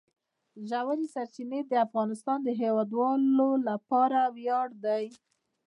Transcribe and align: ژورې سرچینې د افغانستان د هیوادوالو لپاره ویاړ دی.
ژورې 0.69 1.07
سرچینې 1.13 1.59
د 1.65 1.73
افغانستان 1.85 2.39
د 2.43 2.49
هیوادوالو 2.61 3.49
لپاره 3.69 4.19
ویاړ 4.37 4.67
دی. 4.85 5.05